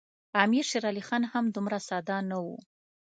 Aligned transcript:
امیر 0.43 0.65
شېر 0.69 0.83
علي 0.89 1.03
خان 1.07 1.23
هم 1.31 1.45
دومره 1.55 1.77
ساده 1.87 2.17
نه 2.29 2.37
وو. 2.43 2.55